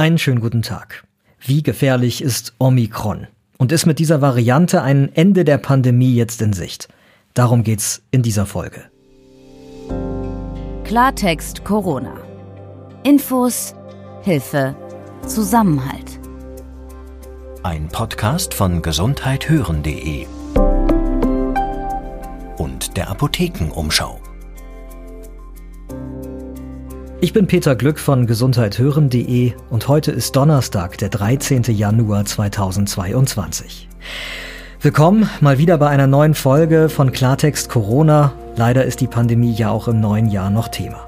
[0.00, 1.04] Einen schönen guten Tag.
[1.40, 3.26] Wie gefährlich ist Omikron?
[3.58, 6.88] Und ist mit dieser Variante ein Ende der Pandemie jetzt in Sicht?
[7.34, 8.84] Darum geht's in dieser Folge.
[10.84, 12.14] Klartext Corona.
[13.02, 13.74] Infos,
[14.22, 14.74] Hilfe,
[15.26, 16.18] Zusammenhalt.
[17.62, 20.26] Ein Podcast von gesundheithören.de
[22.56, 24.18] und der Apothekenumschau.
[27.22, 31.64] Ich bin Peter Glück von gesundheithören.de und heute ist Donnerstag, der 13.
[31.64, 33.90] Januar 2022.
[34.80, 38.32] Willkommen mal wieder bei einer neuen Folge von Klartext Corona.
[38.56, 41.06] Leider ist die Pandemie ja auch im neuen Jahr noch Thema.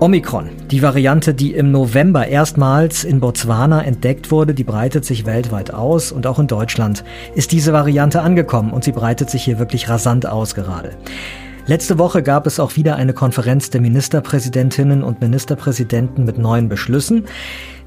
[0.00, 5.72] Omikron, die Variante, die im November erstmals in Botswana entdeckt wurde, die breitet sich weltweit
[5.72, 7.04] aus und auch in Deutschland
[7.36, 10.96] ist diese Variante angekommen und sie breitet sich hier wirklich rasant aus gerade.
[11.66, 17.24] Letzte Woche gab es auch wieder eine Konferenz der Ministerpräsidentinnen und Ministerpräsidenten mit neuen Beschlüssen.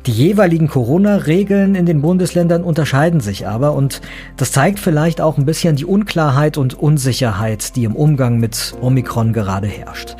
[0.06, 4.00] Die jeweiligen Corona-Regeln in den Bundesländern unterscheiden sich aber und
[4.38, 9.34] das zeigt vielleicht auch ein bisschen die Unklarheit und Unsicherheit, die im Umgang mit Omikron
[9.34, 10.16] gerade herrscht.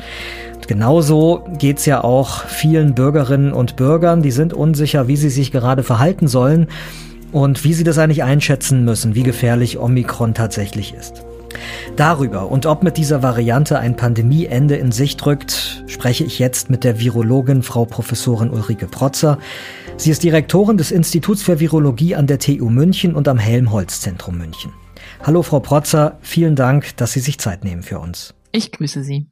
[0.54, 5.50] Und genauso geht's ja auch vielen Bürgerinnen und Bürgern, die sind unsicher, wie sie sich
[5.50, 6.66] gerade verhalten sollen
[7.32, 11.24] und wie sie das eigentlich einschätzen müssen, wie gefährlich Omikron tatsächlich ist.
[11.96, 16.84] Darüber und ob mit dieser Variante ein Pandemieende in Sicht rückt, spreche ich jetzt mit
[16.84, 19.38] der Virologin Frau Professorin Ulrike Protzer.
[19.96, 24.72] Sie ist Direktorin des Instituts für Virologie an der TU München und am Helmholtz-Zentrum München.
[25.22, 28.34] Hallo Frau Protzer, vielen Dank, dass Sie sich Zeit nehmen für uns.
[28.52, 29.26] Ich grüße Sie.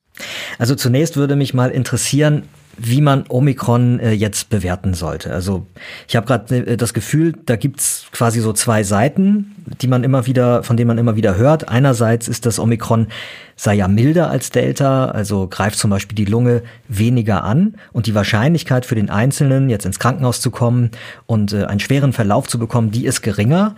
[0.58, 2.44] Also zunächst würde mich mal interessieren,
[2.76, 5.32] wie man Omikron äh, jetzt bewerten sollte.
[5.32, 5.66] Also
[6.08, 10.26] ich habe gerade äh, das Gefühl, da gibt's quasi so zwei Seiten, die man immer
[10.26, 11.68] wieder, von denen man immer wieder hört.
[11.68, 13.08] Einerseits ist das Omikron
[13.56, 18.14] sei ja milder als Delta, also greift zum Beispiel die Lunge weniger an und die
[18.14, 20.90] Wahrscheinlichkeit für den Einzelnen, jetzt ins Krankenhaus zu kommen
[21.26, 23.76] und äh, einen schweren Verlauf zu bekommen, die ist geringer.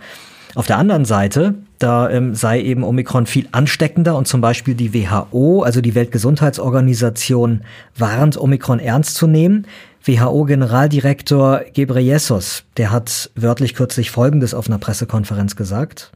[0.57, 4.91] Auf der anderen Seite, da ähm, sei eben Omikron viel ansteckender und zum Beispiel die
[4.91, 7.61] WHO, also die Weltgesundheitsorganisation,
[7.95, 9.67] warnt, Omikron ernst zu nehmen.
[10.03, 16.11] WHO-Generaldirektor Gebreyesus, der hat wörtlich kürzlich Folgendes auf einer Pressekonferenz gesagt.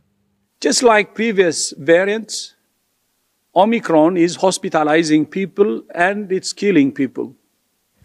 [0.64, 2.56] Just like previous variants,
[3.52, 7.36] Omicron is hospitalizing people and it's killing people.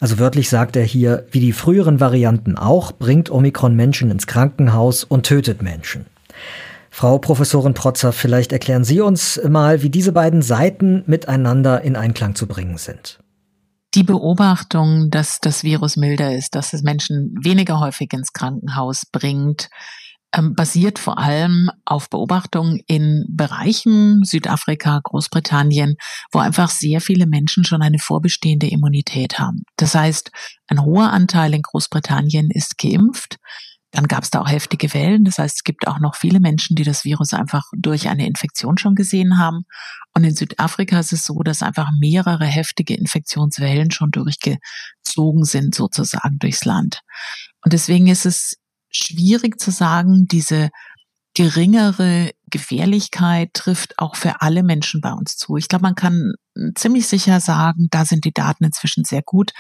[0.01, 5.03] Also wörtlich sagt er hier, wie die früheren Varianten auch, bringt Omikron Menschen ins Krankenhaus
[5.03, 6.05] und tötet Menschen.
[6.91, 12.35] Frau Professorin Protzer, vielleicht erklären Sie uns mal, wie diese beiden Seiten miteinander in Einklang
[12.35, 13.19] zu bringen sind.
[13.95, 19.69] Die Beobachtung, dass das Virus milder ist, dass es Menschen weniger häufig ins Krankenhaus bringt,
[20.37, 25.97] ähm, basiert vor allem auf Beobachtungen in Bereichen Südafrika, Großbritannien,
[26.33, 29.63] wo einfach sehr viele Menschen schon eine vorbestehende Immunität haben.
[29.77, 30.31] Das heißt,
[30.67, 33.39] ein hoher Anteil in Großbritannien ist geimpft.
[33.97, 35.25] Dann gab es da auch heftige Wellen.
[35.25, 38.77] Das heißt, es gibt auch noch viele Menschen, die das Virus einfach durch eine Infektion
[38.77, 39.65] schon gesehen haben.
[40.15, 46.39] Und in Südafrika ist es so, dass einfach mehrere heftige Infektionswellen schon durchgezogen sind, sozusagen
[46.39, 47.01] durchs Land.
[47.65, 48.59] Und deswegen ist es
[48.91, 50.69] schwierig zu sagen, diese
[51.33, 55.57] geringere Gefährlichkeit trifft auch für alle Menschen bei uns zu.
[55.57, 56.33] Ich glaube, man kann
[56.75, 59.53] ziemlich sicher sagen, da sind die Daten inzwischen sehr gut.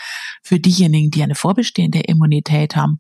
[0.43, 2.99] Für diejenigen, die eine vorbestehende Immunität haben,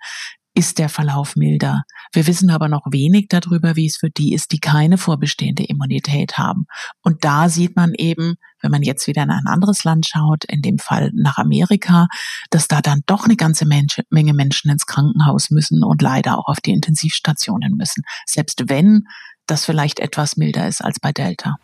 [0.56, 1.82] ist der Verlauf milder.
[2.14, 6.38] Wir wissen aber noch wenig darüber, wie es für die ist, die keine vorbestehende Immunität
[6.38, 6.66] haben.
[7.02, 10.62] Und da sieht man eben, wenn man jetzt wieder in ein anderes Land schaut, in
[10.62, 12.06] dem Fall nach Amerika,
[12.48, 16.60] dass da dann doch eine ganze Menge Menschen ins Krankenhaus müssen und leider auch auf
[16.62, 18.02] die Intensivstationen müssen.
[18.24, 19.04] Selbst wenn
[19.46, 21.56] das vielleicht etwas milder ist als bei Delta.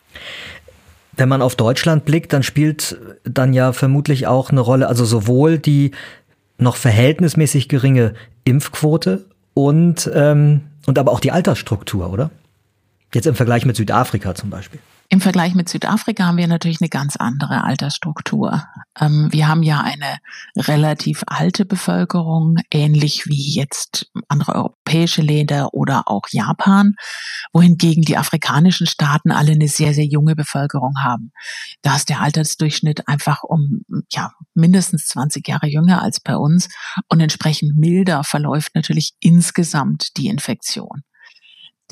[1.15, 5.59] Wenn man auf Deutschland blickt, dann spielt dann ja vermutlich auch eine Rolle, also sowohl
[5.59, 5.93] die
[6.63, 8.15] noch verhältnismäßig geringe
[8.45, 12.31] Impfquote und, ähm, und aber auch die Altersstruktur, oder?
[13.15, 14.81] Jetzt im Vergleich mit Südafrika zum Beispiel.
[15.13, 18.67] Im Vergleich mit Südafrika haben wir natürlich eine ganz andere Altersstruktur.
[18.99, 20.17] Ähm, wir haben ja eine
[20.57, 26.95] relativ alte Bevölkerung, ähnlich wie jetzt andere europäische Länder oder auch Japan,
[27.53, 31.33] wohingegen die afrikanischen Staaten alle eine sehr, sehr junge Bevölkerung haben.
[31.83, 36.71] Da ist der Altersdurchschnitt einfach um ja, mindestens 20 Jahre jünger als bei uns
[37.11, 41.03] und entsprechend milder verläuft natürlich insgesamt die Infektion.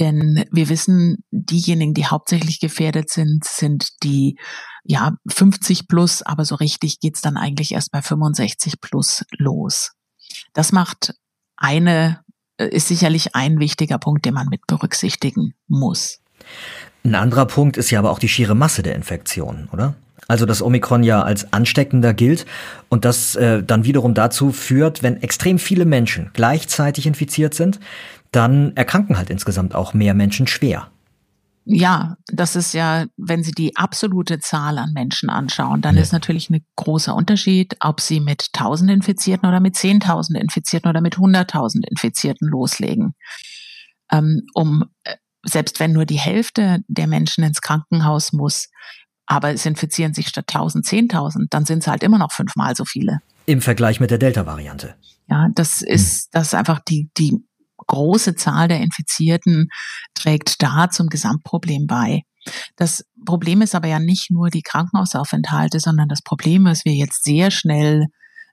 [0.01, 4.39] Denn wir wissen, diejenigen, die hauptsächlich gefährdet sind, sind die
[4.83, 9.93] ja 50 plus, aber so richtig geht's dann eigentlich erst bei 65 plus los.
[10.55, 11.15] Das macht
[11.57, 12.25] eine,
[12.57, 16.21] äh, ist sicherlich ein wichtiger Punkt, den man mit berücksichtigen muss.
[17.05, 19.95] Ein anderer Punkt ist ja aber auch die schiere Masse der Infektionen, oder?
[20.29, 22.47] Also dass Omikron ja als ansteckender gilt
[22.89, 27.81] und das äh, dann wiederum dazu führt, wenn extrem viele Menschen gleichzeitig infiziert sind,
[28.33, 30.91] dann erkranken halt insgesamt auch mehr Menschen schwer.
[31.65, 36.03] Ja, das ist ja, wenn Sie die absolute Zahl an Menschen anschauen, dann ja.
[36.03, 41.01] ist natürlich ein großer Unterschied, ob Sie mit 1000 Infizierten oder mit 10.000 Infizierten oder
[41.01, 43.15] mit 100.000 Infizierten loslegen.
[44.11, 48.69] Ähm, um, äh, selbst wenn nur die Hälfte der Menschen ins Krankenhaus muss,
[49.27, 52.85] aber es infizieren sich statt 1000 10.000, dann sind es halt immer noch fünfmal so
[52.85, 53.21] viele.
[53.47, 54.97] Im Vergleich mit der Delta-Variante.
[55.29, 56.29] Ja, das ist, hm.
[56.33, 57.39] das ist einfach die, die
[57.87, 59.69] große Zahl der Infizierten
[60.15, 62.23] trägt da zum Gesamtproblem bei.
[62.77, 67.25] Das Problem ist aber ja nicht nur die Krankenhausaufenthalte, sondern das Problem, was wir jetzt
[67.25, 68.07] sehr schnell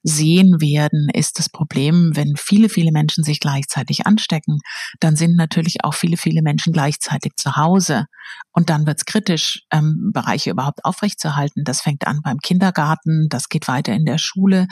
[0.07, 4.59] sehen werden, ist das Problem, wenn viele, viele Menschen sich gleichzeitig anstecken,
[5.01, 8.05] dann sind natürlich auch viele, viele Menschen gleichzeitig zu Hause.
[8.51, 11.63] Und dann wird es kritisch, ähm, Bereiche überhaupt aufrechtzuerhalten.
[11.63, 14.67] Das fängt an beim Kindergarten, das geht weiter in der Schule.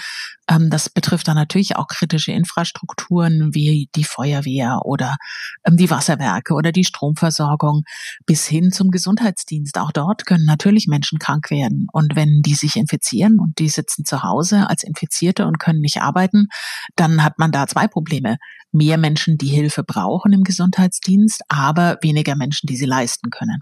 [0.50, 5.18] Ähm, das betrifft dann natürlich auch kritische Infrastrukturen wie die Feuerwehr oder
[5.66, 7.84] ähm, die Wasserwerke oder die Stromversorgung
[8.26, 9.78] bis hin zum Gesundheitsdienst.
[9.78, 11.88] Auch dort können natürlich Menschen krank werden.
[11.92, 14.84] Und wenn die sich infizieren und die sitzen zu Hause als
[15.26, 16.48] Infizierte und können nicht arbeiten,
[16.96, 18.38] dann hat man da zwei Probleme.
[18.72, 23.62] Mehr Menschen, die Hilfe brauchen im Gesundheitsdienst, aber weniger Menschen, die sie leisten können.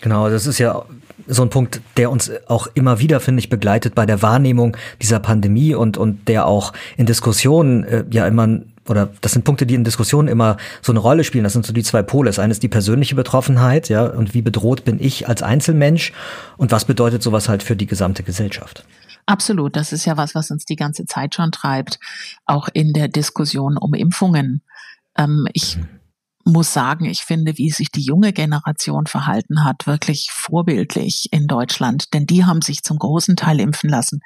[0.00, 0.84] Genau, das ist ja
[1.26, 5.20] so ein Punkt, der uns auch immer wieder, finde ich, begleitet bei der Wahrnehmung dieser
[5.20, 9.74] Pandemie und, und der auch in Diskussionen äh, ja immer oder das sind Punkte, die
[9.74, 11.42] in Diskussionen immer so eine Rolle spielen.
[11.42, 12.28] Das sind so die zwei Pole.
[12.28, 16.12] Das eine ist die persönliche Betroffenheit, ja, und wie bedroht bin ich als Einzelmensch
[16.56, 18.84] und was bedeutet sowas halt für die gesamte Gesellschaft?
[19.26, 19.76] Absolut.
[19.76, 21.98] Das ist ja was, was uns die ganze Zeit schon treibt,
[22.44, 24.62] auch in der Diskussion um Impfungen.
[25.16, 25.88] Ähm, ich mhm
[26.46, 32.14] muss sagen, ich finde, wie sich die junge Generation verhalten hat, wirklich vorbildlich in Deutschland.
[32.14, 34.20] Denn die haben sich zum großen Teil impfen lassen.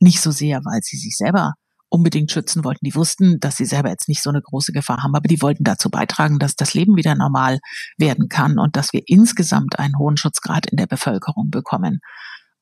[0.00, 1.52] Nicht so sehr, weil sie sich selber
[1.90, 2.84] unbedingt schützen wollten.
[2.84, 5.64] Die wussten, dass sie selber jetzt nicht so eine große Gefahr haben, aber die wollten
[5.64, 7.58] dazu beitragen, dass das Leben wieder normal
[7.98, 12.00] werden kann und dass wir insgesamt einen hohen Schutzgrad in der Bevölkerung bekommen.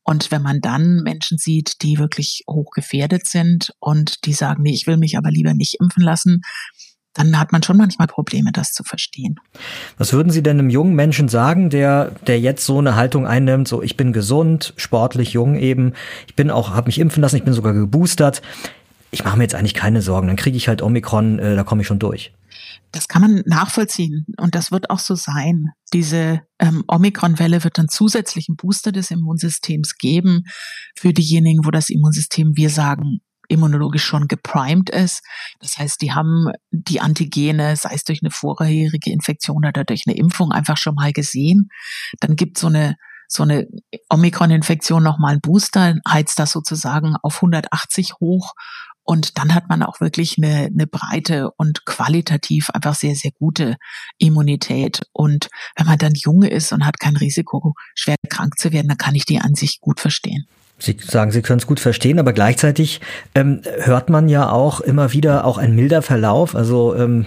[0.04, 4.74] Und wenn man dann Menschen sieht, die wirklich hoch gefährdet sind und die sagen, nee,
[4.74, 6.42] ich will mich aber lieber nicht impfen lassen,
[7.14, 9.36] dann hat man schon manchmal Probleme, das zu verstehen.
[9.96, 13.68] Was würden Sie denn einem jungen Menschen sagen, der, der jetzt so eine Haltung einnimmt,
[13.68, 15.94] so ich bin gesund, sportlich jung eben,
[16.26, 18.42] ich bin auch, habe mich impfen lassen, ich bin sogar geboostert.
[19.12, 21.82] Ich mache mir jetzt eigentlich keine Sorgen, dann kriege ich halt Omikron, äh, da komme
[21.82, 22.32] ich schon durch.
[22.94, 25.70] Das kann man nachvollziehen und das wird auch so sein.
[25.92, 30.44] Diese ähm, Omikron-Welle wird dann zusätzlichen Booster des Immunsystems geben
[30.96, 33.18] für diejenigen, wo das Immunsystem, wir sagen,
[33.48, 35.22] immunologisch schon geprimed ist.
[35.58, 40.16] Das heißt, die haben die Antigene, sei es durch eine vorherige Infektion oder durch eine
[40.16, 41.70] Impfung, einfach schon mal gesehen.
[42.20, 42.94] Dann gibt so eine
[43.26, 43.66] so eine
[44.10, 48.52] Omikron-Infektion nochmal einen Booster, heizt das sozusagen auf 180 hoch
[49.04, 53.76] und dann hat man auch wirklich eine, eine breite und qualitativ einfach sehr, sehr gute
[54.18, 55.02] Immunität.
[55.12, 58.98] Und wenn man dann jung ist und hat kein Risiko, schwer krank zu werden, dann
[58.98, 60.46] kann ich die an sich gut verstehen.
[60.78, 63.00] Sie sagen, Sie können es gut verstehen, aber gleichzeitig
[63.34, 66.56] ähm, hört man ja auch immer wieder auch ein milder Verlauf.
[66.56, 67.26] Also ähm,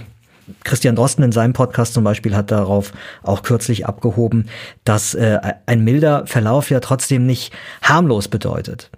[0.63, 2.91] Christian Drosten in seinem Podcast zum Beispiel hat darauf
[3.23, 4.49] auch kürzlich abgehoben,
[4.83, 8.89] dass äh, ein milder Verlauf ja trotzdem nicht harmlos bedeutet.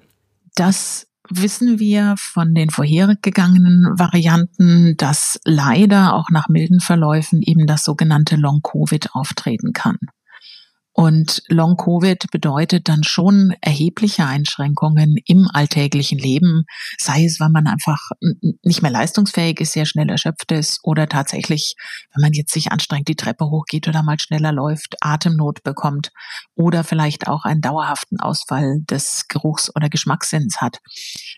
[0.55, 7.83] Das wissen wir von den vorhergegangenen Varianten, dass leider auch nach milden Verläufen eben das
[7.83, 9.97] sogenannte Long-Covid auftreten kann.
[10.99, 16.65] Und Long-Covid bedeutet dann schon erhebliche Einschränkungen im alltäglichen Leben,
[16.97, 18.09] sei es, weil man einfach
[18.63, 21.75] nicht mehr leistungsfähig ist, sehr schnell erschöpft ist oder tatsächlich,
[22.13, 26.11] wenn man jetzt sich anstrengt, die Treppe hochgeht oder mal schneller läuft, Atemnot bekommt
[26.53, 30.79] oder vielleicht auch einen dauerhaften Ausfall des Geruchs- oder Geschmackssinns hat.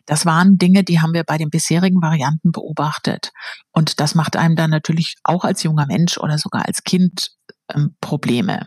[0.08, 3.30] Das waren Dinge, die haben wir bei den bisherigen Varianten beobachtet.
[3.72, 7.30] Und das macht einem dann natürlich auch als junger Mensch oder sogar als Kind
[7.72, 8.65] ähm, Probleme.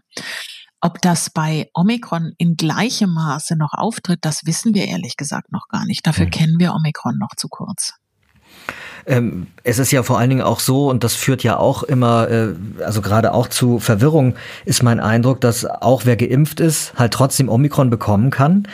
[0.85, 5.69] Ob das bei Omikron in gleichem Maße noch auftritt, das wissen wir ehrlich gesagt noch
[5.69, 6.07] gar nicht.
[6.07, 6.31] Dafür mhm.
[6.31, 7.95] kennen wir Omikron noch zu kurz.
[9.07, 12.29] Ähm, es ist ja vor allen Dingen auch so, und das führt ja auch immer,
[12.29, 14.35] äh, also gerade auch zu Verwirrung,
[14.67, 18.69] ist mein Eindruck, dass auch wer geimpft ist, halt trotzdem Omikron bekommen kann.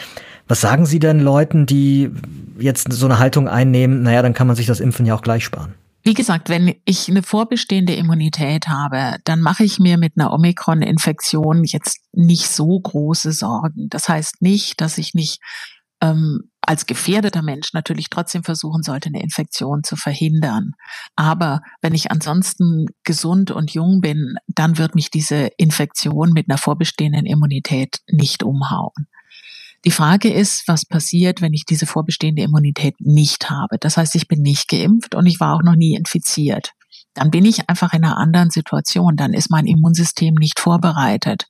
[0.48, 2.10] Was sagen Sie denn Leuten, die
[2.58, 5.44] jetzt so eine Haltung einnehmen, naja, dann kann man sich das Impfen ja auch gleich
[5.44, 5.74] sparen?
[6.02, 11.64] Wie gesagt, wenn ich eine vorbestehende Immunität habe, dann mache ich mir mit einer Omikron-Infektion
[11.64, 13.88] jetzt nicht so große Sorgen.
[13.90, 15.40] Das heißt nicht, dass ich nicht
[16.00, 20.72] ähm, als gefährdeter Mensch natürlich trotzdem versuchen sollte, eine Infektion zu verhindern.
[21.16, 26.58] Aber wenn ich ansonsten gesund und jung bin, dann wird mich diese Infektion mit einer
[26.58, 29.08] vorbestehenden Immunität nicht umhauen.
[29.84, 33.78] Die Frage ist, was passiert, wenn ich diese vorbestehende Immunität nicht habe.
[33.78, 36.72] Das heißt, ich bin nicht geimpft und ich war auch noch nie infiziert.
[37.14, 39.16] Dann bin ich einfach in einer anderen Situation.
[39.16, 41.46] Dann ist mein Immunsystem nicht vorbereitet.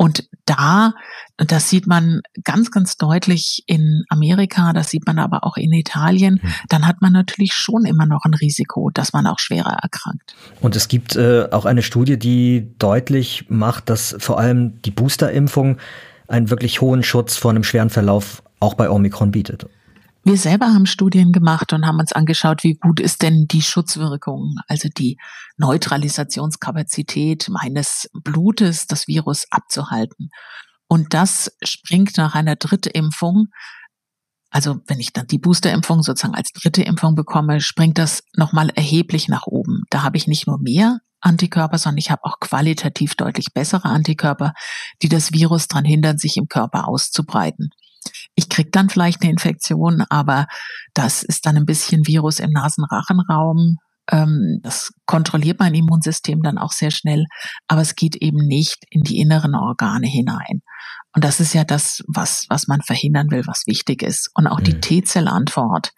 [0.00, 0.94] Und da,
[1.36, 6.40] das sieht man ganz, ganz deutlich in Amerika, das sieht man aber auch in Italien,
[6.40, 6.50] hm.
[6.68, 10.36] dann hat man natürlich schon immer noch ein Risiko, dass man auch schwerer erkrankt.
[10.60, 15.78] Und es gibt äh, auch eine Studie, die deutlich macht, dass vor allem die Boosterimpfung
[16.28, 19.66] einen wirklich hohen Schutz vor einem schweren Verlauf auch bei Omikron bietet.
[20.24, 24.56] Wir selber haben Studien gemacht und haben uns angeschaut, wie gut ist denn die Schutzwirkung,
[24.66, 25.16] also die
[25.56, 30.28] Neutralisationskapazität meines Blutes, das Virus abzuhalten.
[30.86, 33.46] Und das springt nach einer Drittimpfung,
[34.50, 39.28] also wenn ich dann die Boosterimpfung sozusagen als dritte Impfung bekomme, springt das nochmal erheblich
[39.28, 39.82] nach oben.
[39.90, 44.52] Da habe ich nicht nur mehr Antikörper, sondern ich habe auch qualitativ deutlich bessere Antikörper,
[45.02, 47.70] die das Virus daran hindern, sich im Körper auszubreiten.
[48.34, 50.46] Ich krieg dann vielleicht eine Infektion, aber
[50.94, 53.76] das ist dann ein bisschen Virus im Nasenrachenraum.
[54.10, 57.26] Ähm, das kontrolliert mein Immunsystem dann auch sehr schnell,
[57.66, 60.62] aber es geht eben nicht in die inneren Organe hinein.
[61.14, 64.30] Und das ist ja das, was, was man verhindern will, was wichtig ist.
[64.34, 64.64] Und auch mhm.
[64.64, 65.90] die T-Zellantwort,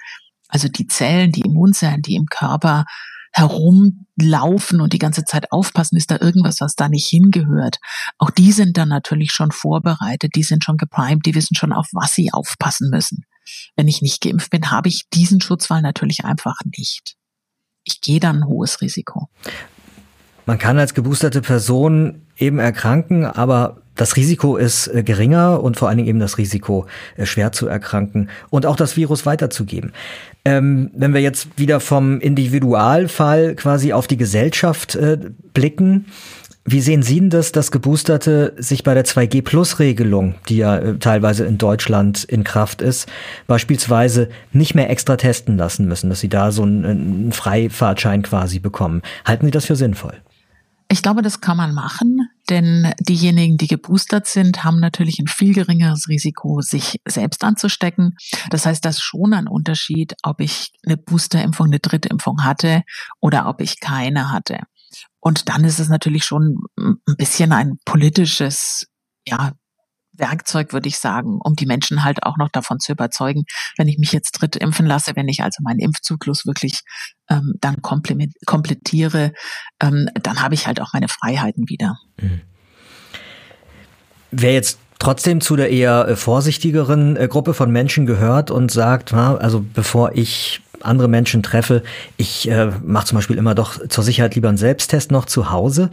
[0.48, 2.84] also die Zellen, die Immunzellen, die im Körper
[3.32, 7.78] herumlaufen und die ganze Zeit aufpassen, ist da irgendwas, was da nicht hingehört.
[8.18, 11.88] Auch die sind dann natürlich schon vorbereitet, die sind schon geprimed, die wissen schon, auf
[11.92, 13.24] was sie aufpassen müssen.
[13.76, 17.16] Wenn ich nicht geimpft bin, habe ich diesen Schutzwall natürlich einfach nicht.
[17.84, 19.28] Ich gehe dann ein hohes Risiko.
[20.46, 25.88] Man kann als geboosterte Person eben erkranken, aber das Risiko ist äh, geringer und vor
[25.88, 29.92] allen Dingen eben das Risiko, äh, schwer zu erkranken und auch das Virus weiterzugeben.
[30.46, 35.18] Ähm, wenn wir jetzt wieder vom Individualfall quasi auf die Gesellschaft äh,
[35.52, 36.06] blicken,
[36.64, 41.44] wie sehen Sie denn das, dass Geboosterte sich bei der 2G-Plus-Regelung, die ja äh, teilweise
[41.44, 43.06] in Deutschland in Kraft ist,
[43.46, 48.60] beispielsweise nicht mehr extra testen lassen müssen, dass sie da so einen, einen Freifahrtschein quasi
[48.60, 49.02] bekommen?
[49.26, 50.14] Halten Sie das für sinnvoll?
[50.92, 55.54] Ich glaube, das kann man machen, denn diejenigen, die geboostert sind, haben natürlich ein viel
[55.54, 58.16] geringeres Risiko, sich selbst anzustecken.
[58.50, 62.82] Das heißt, das ist schon ein Unterschied, ob ich eine Boosterimpfung, eine Drittimpfung hatte
[63.20, 64.58] oder ob ich keine hatte.
[65.20, 68.88] Und dann ist es natürlich schon ein bisschen ein politisches,
[69.24, 69.52] ja,
[70.20, 73.44] Werkzeug, würde ich sagen, um die Menschen halt auch noch davon zu überzeugen,
[73.76, 76.80] wenn ich mich jetzt dritt impfen lasse, wenn ich also meinen Impfzyklus wirklich
[77.28, 79.32] ähm, dann komplettiere,
[79.80, 81.96] ähm, dann habe ich halt auch meine Freiheiten wieder.
[82.20, 82.42] Mhm.
[84.30, 89.12] Wer jetzt trotzdem zu der eher äh, vorsichtigeren äh, Gruppe von Menschen gehört und sagt,
[89.12, 91.82] also bevor ich andere Menschen treffe,
[92.16, 95.90] ich äh, mache zum Beispiel immer doch zur Sicherheit lieber einen Selbsttest noch zu Hause.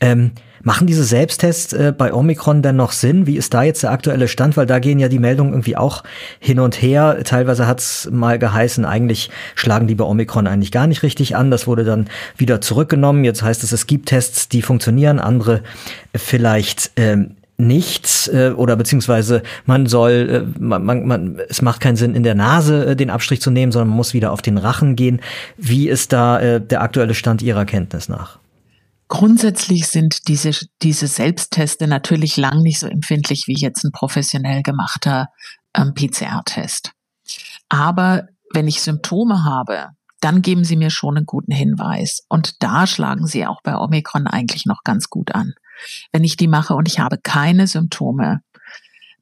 [0.00, 0.32] Ähm,
[0.66, 3.26] Machen diese Selbsttests äh, bei Omikron denn noch Sinn?
[3.26, 4.56] Wie ist da jetzt der aktuelle Stand?
[4.56, 6.02] Weil da gehen ja die Meldungen irgendwie auch
[6.40, 7.18] hin und her.
[7.22, 11.50] Teilweise hat es mal geheißen, eigentlich schlagen die bei Omikron eigentlich gar nicht richtig an.
[11.50, 12.08] Das wurde dann
[12.38, 13.24] wieder zurückgenommen.
[13.24, 15.60] Jetzt heißt es, es gibt Tests, die funktionieren, andere
[16.16, 20.12] vielleicht ähm, nichts äh, oder beziehungsweise man soll,
[20.56, 23.50] äh, man, man, man, es macht keinen Sinn in der Nase äh, den Abstrich zu
[23.50, 25.20] nehmen, sondern man muss wieder auf den Rachen gehen.
[25.56, 28.38] Wie ist da äh, der aktuelle Stand Ihrer Kenntnis nach?
[29.08, 30.50] Grundsätzlich sind diese,
[30.82, 35.28] diese Selbstteste natürlich lang nicht so empfindlich wie jetzt ein professionell gemachter
[35.74, 36.92] ähm, PCR-Test.
[37.68, 39.88] Aber wenn ich Symptome habe,
[40.20, 42.24] dann geben sie mir schon einen guten Hinweis.
[42.28, 45.52] Und da schlagen sie auch bei Omikron eigentlich noch ganz gut an.
[46.12, 48.40] Wenn ich die mache und ich habe keine Symptome,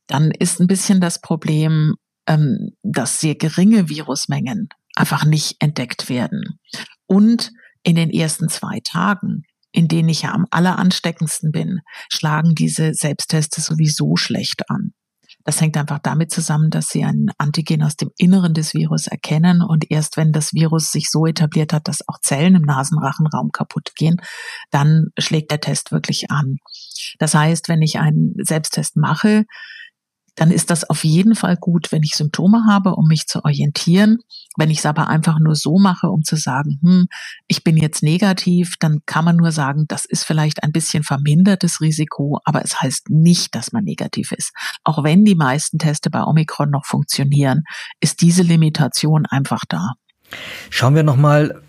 [0.07, 1.95] dann ist ein bisschen das Problem,
[2.27, 6.59] ähm, dass sehr geringe Virusmengen einfach nicht entdeckt werden.
[7.07, 7.51] Und
[7.83, 11.81] in den ersten zwei Tagen in denen ich ja am alleransteckendsten bin,
[12.13, 14.93] schlagen diese Selbstteste sowieso schlecht an.
[15.45, 19.63] Das hängt einfach damit zusammen, dass sie ein Antigen aus dem Inneren des Virus erkennen
[19.63, 23.93] und erst wenn das Virus sich so etabliert hat, dass auch Zellen im Nasenrachenraum kaputt
[23.97, 24.21] gehen,
[24.71, 26.59] dann schlägt der Test wirklich an.
[27.19, 29.45] Das heißt, wenn ich einen Selbsttest mache,
[30.35, 34.19] dann ist das auf jeden Fall gut, wenn ich Symptome habe, um mich zu orientieren.
[34.57, 37.07] Wenn ich es aber einfach nur so mache, um zu sagen, hm,
[37.49, 41.81] ich bin jetzt negativ, dann kann man nur sagen, das ist vielleicht ein bisschen vermindertes
[41.81, 44.53] Risiko, aber es heißt nicht, dass man negativ ist.
[44.85, 47.65] Auch wenn die meisten Teste bei Omikron noch funktionieren,
[48.01, 49.93] ist diese Limitation einfach da.
[50.71, 51.63] Schauen wir nochmal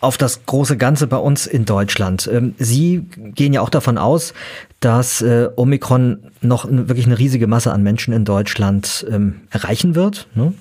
[0.00, 2.28] auf das große Ganze bei uns in Deutschland.
[2.32, 4.34] Ähm, Sie gehen ja auch davon aus,
[4.80, 10.28] dass äh, Omikron noch wirklich eine riesige Masse an Menschen in Deutschland ähm, erreichen wird.
[10.34, 10.54] Ne?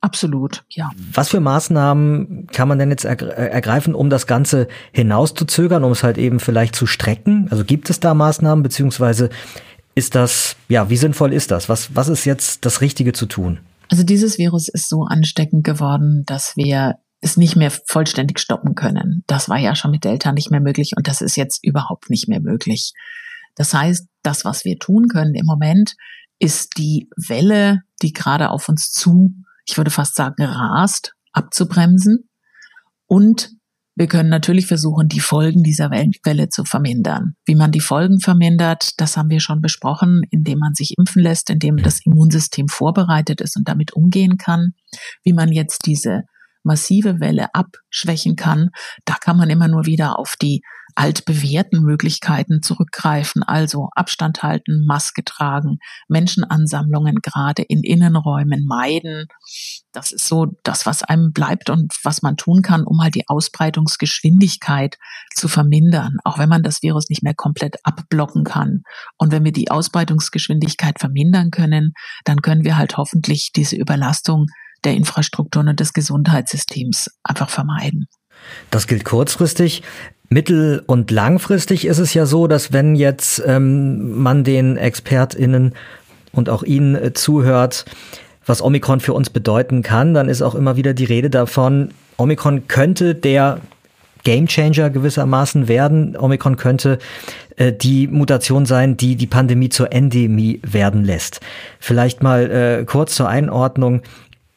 [0.00, 0.90] Absolut, ja.
[1.14, 6.18] Was für Maßnahmen kann man denn jetzt ergreifen, um das Ganze hinauszuzögern, um es halt
[6.18, 7.48] eben vielleicht zu strecken?
[7.50, 9.30] Also gibt es da Maßnahmen, beziehungsweise
[9.94, 11.68] ist das, ja, wie sinnvoll ist das?
[11.68, 13.60] Was, was ist jetzt das Richtige zu tun?
[13.88, 19.24] Also dieses Virus ist so ansteckend geworden, dass wir es nicht mehr vollständig stoppen können.
[19.26, 22.28] Das war ja schon mit Delta nicht mehr möglich und das ist jetzt überhaupt nicht
[22.28, 22.92] mehr möglich.
[23.56, 25.94] Das heißt, das, was wir tun können im Moment,
[26.38, 29.34] ist die Welle, die gerade auf uns zu,
[29.66, 32.28] ich würde fast sagen, rast, abzubremsen
[33.06, 33.50] und
[33.96, 37.34] wir können natürlich versuchen, die Folgen dieser Welle zu vermindern.
[37.44, 41.50] Wie man die Folgen vermindert, das haben wir schon besprochen, indem man sich impfen lässt,
[41.50, 44.72] indem das Immunsystem vorbereitet ist und damit umgehen kann.
[45.22, 46.22] Wie man jetzt diese
[46.62, 48.70] massive Welle abschwächen kann,
[49.04, 50.62] da kann man immer nur wieder auf die
[50.94, 59.26] altbewährten Möglichkeiten zurückgreifen, also Abstand halten, Maske tragen, Menschenansammlungen gerade in Innenräumen meiden.
[59.92, 63.28] Das ist so das, was einem bleibt und was man tun kann, um halt die
[63.28, 64.98] Ausbreitungsgeschwindigkeit
[65.34, 68.82] zu vermindern, auch wenn man das Virus nicht mehr komplett abblocken kann.
[69.16, 71.92] Und wenn wir die Ausbreitungsgeschwindigkeit vermindern können,
[72.24, 74.46] dann können wir halt hoffentlich diese Überlastung
[74.84, 78.06] der Infrastrukturen und des Gesundheitssystems einfach vermeiden.
[78.70, 79.82] Das gilt kurzfristig.
[80.28, 85.74] Mittel- und langfristig ist es ja so, dass wenn jetzt ähm, man den ExpertInnen
[86.32, 87.84] und auch Ihnen äh, zuhört,
[88.46, 92.68] was Omikron für uns bedeuten kann, dann ist auch immer wieder die Rede davon, Omikron
[92.68, 93.60] könnte der
[94.24, 96.16] Gamechanger gewissermaßen werden.
[96.16, 96.98] Omikron könnte
[97.56, 101.40] äh, die Mutation sein, die die Pandemie zur Endemie werden lässt.
[101.78, 104.02] Vielleicht mal äh, kurz zur Einordnung.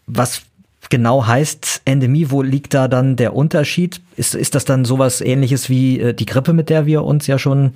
[0.06, 0.44] Was
[0.90, 2.30] genau heißt Endemie?
[2.30, 4.02] Wo liegt da dann der Unterschied?
[4.16, 7.40] Ist, ist das dann sowas ähnliches wie äh, die Grippe, mit der wir uns ja
[7.40, 7.74] schon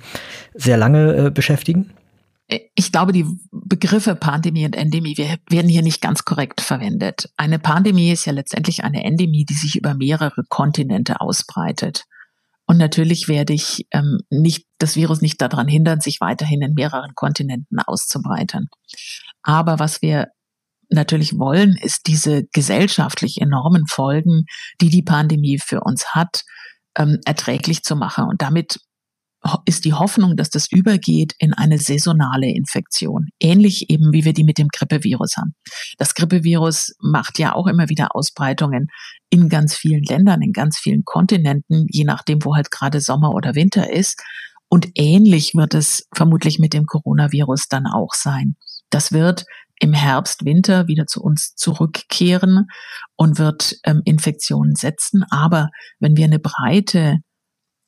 [0.54, 1.90] sehr lange äh, beschäftigen?
[2.74, 7.28] Ich glaube, die Begriffe Pandemie und Endemie werden hier nicht ganz korrekt verwendet.
[7.36, 12.04] Eine Pandemie ist ja letztendlich eine Endemie, die sich über mehrere Kontinente ausbreitet.
[12.66, 17.14] Und natürlich werde ich ähm, nicht das Virus nicht daran hindern, sich weiterhin in mehreren
[17.14, 18.68] Kontinenten auszubreiten.
[19.42, 20.28] Aber was wir
[20.90, 24.44] natürlich wollen, ist diese gesellschaftlich enormen Folgen,
[24.80, 26.42] die die Pandemie für uns hat,
[26.96, 28.24] ähm, erträglich zu machen.
[28.24, 28.78] Und damit
[29.66, 33.28] ist die Hoffnung, dass das übergeht in eine saisonale Infektion.
[33.40, 35.54] Ähnlich eben, wie wir die mit dem Grippevirus haben.
[35.96, 38.88] Das Grippevirus macht ja auch immer wieder Ausbreitungen
[39.30, 43.54] in ganz vielen Ländern, in ganz vielen Kontinenten, je nachdem, wo halt gerade Sommer oder
[43.54, 44.20] Winter ist.
[44.68, 48.56] Und ähnlich wird es vermutlich mit dem Coronavirus dann auch sein.
[48.90, 49.44] Das wird
[49.80, 52.66] im Herbst, Winter wieder zu uns zurückkehren
[53.16, 55.24] und wird ähm, Infektionen setzen.
[55.30, 55.68] Aber
[56.00, 57.18] wenn wir eine breite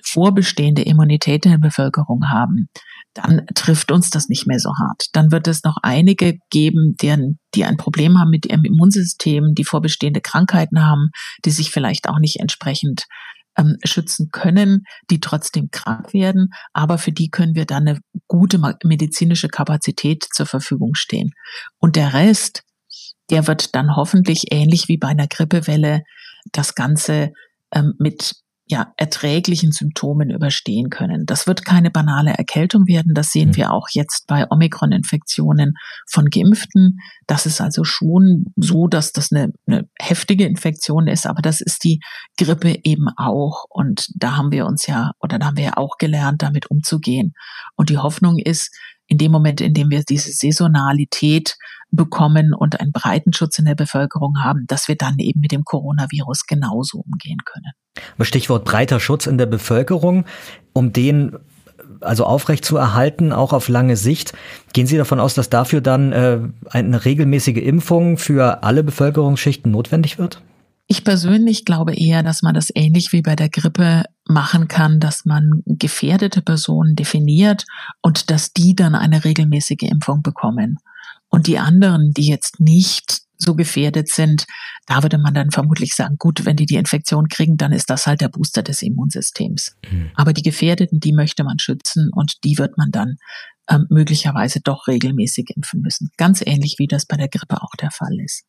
[0.02, 2.68] vorbestehende Immunität in der Bevölkerung haben,
[3.14, 5.06] dann trifft uns das nicht mehr so hart.
[5.12, 9.64] Dann wird es noch einige geben, deren, die ein Problem haben mit ihrem Immunsystem, die
[9.64, 11.10] vorbestehende Krankheiten haben,
[11.44, 13.04] die sich vielleicht auch nicht entsprechend
[13.56, 18.58] ähm, schützen können, die trotzdem krank werden, aber für die können wir dann eine gute
[18.84, 21.32] medizinische Kapazität zur Verfügung stehen.
[21.78, 22.62] Und der Rest,
[23.30, 26.02] der wird dann hoffentlich ähnlich wie bei einer Grippewelle
[26.52, 27.32] das Ganze
[27.72, 28.34] ähm, mit
[28.70, 31.26] ja, erträglichen Symptomen überstehen können.
[31.26, 33.14] Das wird keine banale Erkältung werden.
[33.14, 33.56] Das sehen mhm.
[33.56, 35.74] wir auch jetzt bei Omikron-Infektionen
[36.08, 36.98] von Geimpften.
[37.26, 41.82] Das ist also schon so, dass das eine, eine heftige Infektion ist, aber das ist
[41.82, 41.98] die
[42.38, 43.64] Grippe eben auch.
[43.68, 47.32] Und da haben wir uns ja, oder da haben wir ja auch gelernt, damit umzugehen.
[47.74, 48.70] Und die Hoffnung ist,
[49.10, 51.56] in dem Moment, in dem wir diese Saisonalität
[51.90, 55.64] bekommen und einen breiten Schutz in der Bevölkerung haben, dass wir dann eben mit dem
[55.64, 57.72] Coronavirus genauso umgehen können.
[58.20, 60.24] Stichwort breiter Schutz in der Bevölkerung,
[60.72, 61.36] um den
[62.00, 64.32] also aufrecht zu erhalten, auch auf lange Sicht.
[64.72, 66.38] Gehen Sie davon aus, dass dafür dann äh,
[66.70, 70.40] eine regelmäßige Impfung für alle Bevölkerungsschichten notwendig wird?
[70.92, 75.24] Ich persönlich glaube eher, dass man das ähnlich wie bei der Grippe machen kann, dass
[75.24, 77.64] man gefährdete Personen definiert
[78.02, 80.80] und dass die dann eine regelmäßige Impfung bekommen.
[81.28, 84.46] Und die anderen, die jetzt nicht so gefährdet sind,
[84.86, 88.08] da würde man dann vermutlich sagen, gut, wenn die die Infektion kriegen, dann ist das
[88.08, 89.76] halt der Booster des Immunsystems.
[89.88, 90.10] Mhm.
[90.16, 93.18] Aber die Gefährdeten, die möchte man schützen und die wird man dann
[93.68, 96.10] ähm, möglicherweise doch regelmäßig impfen müssen.
[96.16, 98.42] Ganz ähnlich wie das bei der Grippe auch der Fall ist.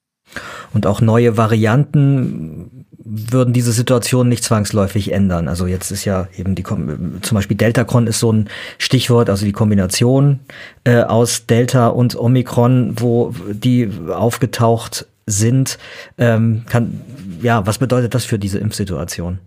[0.73, 5.47] Und auch neue Varianten würden diese Situation nicht zwangsläufig ändern.
[5.47, 9.51] Also jetzt ist ja eben die, zum Beispiel Deltacron ist so ein Stichwort, also die
[9.51, 10.39] Kombination
[10.83, 15.77] äh, aus Delta und Omikron, wo die aufgetaucht sind.
[16.17, 17.01] Ähm, kann,
[17.41, 19.39] ja, was bedeutet das für diese Impfsituation?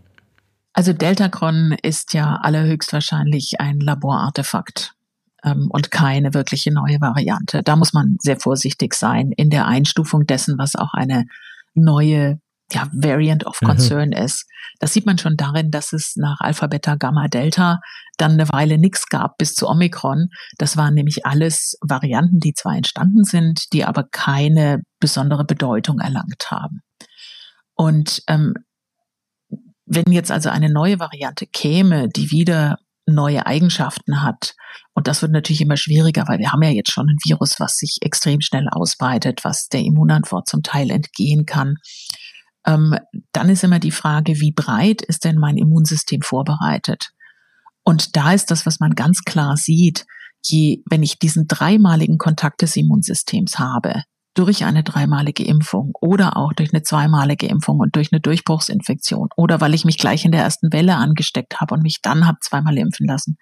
[0.72, 4.93] Also Deltacron ist ja allerhöchstwahrscheinlich ein Laborartefakt
[5.44, 7.62] ähm, und keine wirkliche neue Variante.
[7.62, 11.26] Da muss man sehr vorsichtig sein in der Einstufung dessen, was auch eine
[11.74, 12.40] neue
[12.72, 13.66] ja, Variant of mhm.
[13.66, 14.24] Concern mhm.
[14.24, 14.46] ist.
[14.80, 17.80] Das sieht man schon darin, dass es nach Alpha, Beta, Gamma, Delta
[18.16, 20.28] dann eine Weile nichts gab bis zu Omikron.
[20.58, 26.50] Das waren nämlich alles Varianten, die zwar entstanden sind, die aber keine besondere Bedeutung erlangt
[26.50, 26.80] haben.
[27.74, 28.54] Und ähm,
[29.86, 34.54] wenn jetzt also eine neue Variante käme, die wieder neue Eigenschaften hat,
[34.94, 37.76] und das wird natürlich immer schwieriger, weil wir haben ja jetzt schon ein Virus, was
[37.76, 41.76] sich extrem schnell ausbreitet, was der Immunantwort zum Teil entgehen kann,
[42.66, 42.96] ähm,
[43.32, 47.10] dann ist immer die Frage, wie breit ist denn mein Immunsystem vorbereitet?
[47.82, 50.06] Und da ist das, was man ganz klar sieht,
[50.42, 54.04] je, wenn ich diesen dreimaligen Kontakt des Immunsystems habe,
[54.34, 59.60] durch eine dreimalige Impfung oder auch durch eine zweimalige Impfung und durch eine Durchbruchsinfektion oder
[59.60, 62.76] weil ich mich gleich in der ersten Welle angesteckt habe und mich dann habe zweimal
[62.76, 63.38] impfen lassen,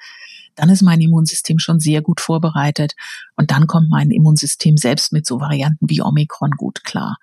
[0.54, 2.92] dann ist mein Immunsystem schon sehr gut vorbereitet
[3.36, 7.16] und dann kommt mein Immunsystem selbst mit so Varianten wie Omikron gut klar.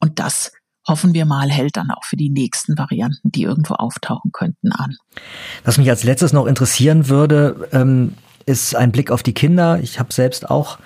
[0.00, 0.52] Und das
[0.86, 4.96] hoffen wir mal, hält dann auch für die nächsten Varianten, die irgendwo auftauchen könnten, an.
[5.64, 8.14] Was mich als letztes noch interessieren würde, ähm,
[8.46, 9.80] ist ein Blick auf die Kinder.
[9.82, 10.78] Ich habe selbst auch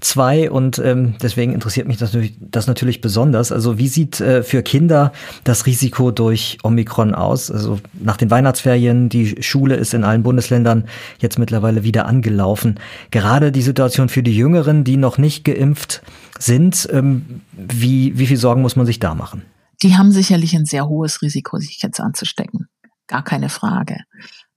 [0.00, 3.52] zwei und ähm, deswegen interessiert mich das natürlich, das natürlich besonders.
[3.52, 5.12] Also wie sieht äh, für Kinder
[5.44, 7.50] das Risiko durch Omikron aus?
[7.50, 10.84] Also nach den Weihnachtsferien, die Schule ist in allen Bundesländern
[11.18, 12.78] jetzt mittlerweile wieder angelaufen.
[13.10, 16.02] Gerade die Situation für die Jüngeren, die noch nicht geimpft
[16.38, 19.42] sind, ähm, wie, wie viel Sorgen muss man sich da machen?
[19.82, 22.68] Die haben sicherlich ein sehr hohes Risiko, sich jetzt anzustecken.
[23.06, 23.98] Gar keine Frage.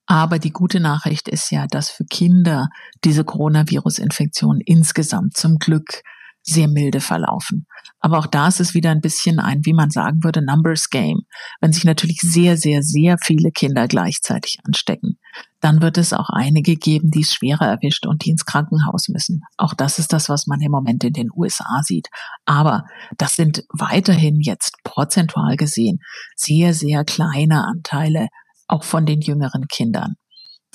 [0.08, 2.70] Aber die gute Nachricht ist ja, dass für Kinder
[3.04, 6.02] diese Coronavirus-Infektionen insgesamt zum Glück
[6.48, 7.68] sehr milde verlaufen.
[8.00, 11.24] Aber auch da ist es wieder ein bisschen ein, wie man sagen würde, Numbers Game.
[11.60, 15.20] Wenn sich natürlich sehr, sehr, sehr viele Kinder gleichzeitig anstecken,
[15.60, 19.42] dann wird es auch einige geben, die es schwerer erwischt und die ins Krankenhaus müssen.
[19.58, 22.08] Auch das ist das, was man im Moment in den USA sieht.
[22.46, 22.86] Aber
[23.18, 26.00] das sind weiterhin jetzt prozentual gesehen
[26.36, 28.28] sehr, sehr kleine Anteile
[28.68, 30.16] auch von den jüngeren Kindern,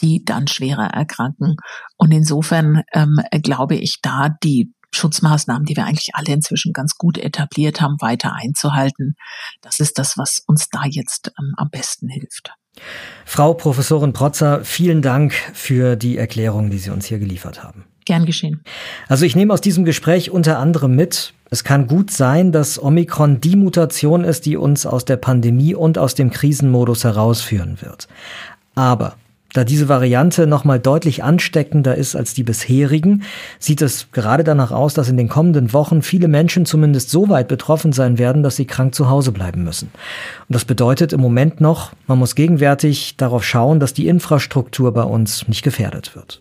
[0.00, 1.56] die dann schwerer erkranken.
[1.96, 7.16] Und insofern ähm, glaube ich, da die Schutzmaßnahmen, die wir eigentlich alle inzwischen ganz gut
[7.18, 9.14] etabliert haben, weiter einzuhalten.
[9.62, 12.52] Das ist das, was uns da jetzt ähm, am besten hilft.
[13.24, 17.84] Frau Professorin Protzer, vielen Dank für die Erklärung, die Sie uns hier geliefert haben.
[18.04, 18.60] Gern geschehen.
[19.08, 23.40] Also ich nehme aus diesem Gespräch unter anderem mit, es kann gut sein, dass Omikron
[23.40, 28.08] die Mutation ist, die uns aus der Pandemie und aus dem Krisenmodus herausführen wird.
[28.74, 29.16] Aber
[29.52, 33.22] da diese Variante nochmal deutlich ansteckender ist als die bisherigen,
[33.58, 37.48] sieht es gerade danach aus, dass in den kommenden Wochen viele Menschen zumindest so weit
[37.48, 39.90] betroffen sein werden, dass sie krank zu Hause bleiben müssen.
[40.48, 45.04] Und das bedeutet im Moment noch, man muss gegenwärtig darauf schauen, dass die Infrastruktur bei
[45.04, 46.40] uns nicht gefährdet wird.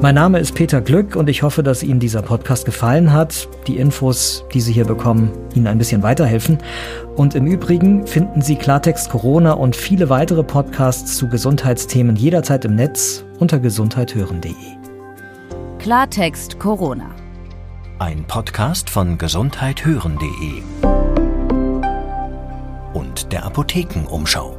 [0.00, 3.48] Mein Name ist Peter Glück und ich hoffe, dass Ihnen dieser Podcast gefallen hat.
[3.66, 6.58] Die Infos, die Sie hier bekommen, Ihnen ein bisschen weiterhelfen.
[7.16, 12.76] Und im Übrigen finden Sie Klartext Corona und viele weitere Podcasts zu Gesundheitsthemen jederzeit im
[12.76, 14.52] Netz unter gesundheithören.de.
[15.80, 17.10] Klartext Corona.
[17.98, 20.62] Ein Podcast von gesundheithören.de
[22.94, 24.57] und der Apothekenumschau.